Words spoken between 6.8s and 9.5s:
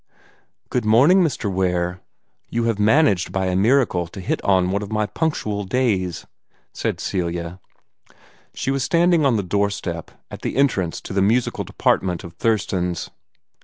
Celia. She was standing on the